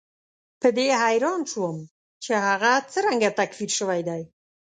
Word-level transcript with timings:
په 0.61 0.67
دې 0.77 0.87
حیران 1.03 1.41
شوم 1.51 1.77
چې 2.23 2.31
هغه 2.47 2.71
څرنګه 2.93 3.29
تکفیر 3.39 3.71
شوی 3.79 4.01
دی. 4.09 4.21